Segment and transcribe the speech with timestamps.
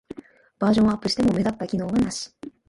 [0.57, 2.33] バージョンアップしても目立った機能はなし